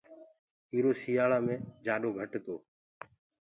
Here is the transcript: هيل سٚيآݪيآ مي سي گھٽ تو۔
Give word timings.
هيل 0.71 0.85
سٚيآݪيآ 1.01 1.37
مي 1.45 1.55
سي 1.85 2.09
گھٽ 2.17 2.31
تو۔ 2.45 2.55